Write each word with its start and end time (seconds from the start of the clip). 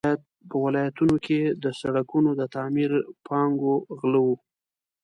په 0.49 0.55
ولایتونو 0.65 1.15
کې 1.25 1.39
د 1.63 1.65
سړکونو 1.81 2.29
د 2.39 2.41
تعمیر 2.55 2.91
پانګو 3.27 3.73
غله 3.99 4.19
وو. 4.25 4.35